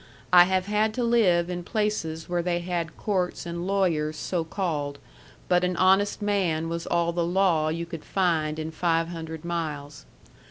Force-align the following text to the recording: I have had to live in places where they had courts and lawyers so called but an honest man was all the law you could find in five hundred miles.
I 0.33 0.45
have 0.45 0.65
had 0.65 0.95
to 0.95 1.03
live 1.03 1.47
in 1.47 1.63
places 1.63 2.27
where 2.27 2.41
they 2.41 2.57
had 2.61 2.97
courts 2.97 3.45
and 3.45 3.67
lawyers 3.67 4.17
so 4.17 4.43
called 4.43 4.97
but 5.47 5.63
an 5.63 5.77
honest 5.77 6.23
man 6.23 6.69
was 6.69 6.87
all 6.87 7.13
the 7.13 7.23
law 7.23 7.69
you 7.69 7.85
could 7.85 8.03
find 8.03 8.57
in 8.57 8.71
five 8.71 9.09
hundred 9.09 9.45
miles. 9.45 10.07